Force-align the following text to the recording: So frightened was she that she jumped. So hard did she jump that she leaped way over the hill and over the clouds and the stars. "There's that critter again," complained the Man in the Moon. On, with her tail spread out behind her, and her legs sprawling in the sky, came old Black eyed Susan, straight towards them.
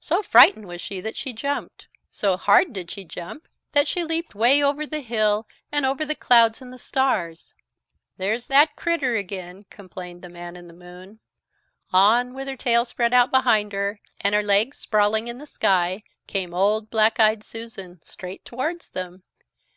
So 0.00 0.24
frightened 0.24 0.66
was 0.66 0.80
she 0.80 1.00
that 1.02 1.16
she 1.16 1.32
jumped. 1.32 1.86
So 2.10 2.36
hard 2.36 2.72
did 2.72 2.90
she 2.90 3.04
jump 3.04 3.46
that 3.70 3.86
she 3.86 4.02
leaped 4.02 4.34
way 4.34 4.60
over 4.60 4.84
the 4.88 4.98
hill 4.98 5.46
and 5.70 5.86
over 5.86 6.04
the 6.04 6.16
clouds 6.16 6.60
and 6.60 6.72
the 6.72 6.80
stars. 6.80 7.54
"There's 8.16 8.48
that 8.48 8.74
critter 8.74 9.14
again," 9.14 9.62
complained 9.70 10.20
the 10.20 10.28
Man 10.28 10.56
in 10.56 10.66
the 10.66 10.74
Moon. 10.74 11.20
On, 11.92 12.34
with 12.34 12.48
her 12.48 12.56
tail 12.56 12.84
spread 12.84 13.14
out 13.14 13.30
behind 13.30 13.70
her, 13.72 14.00
and 14.20 14.34
her 14.34 14.42
legs 14.42 14.78
sprawling 14.78 15.28
in 15.28 15.38
the 15.38 15.46
sky, 15.46 16.02
came 16.26 16.52
old 16.52 16.90
Black 16.90 17.20
eyed 17.20 17.44
Susan, 17.44 18.02
straight 18.02 18.44
towards 18.44 18.90
them. 18.90 19.22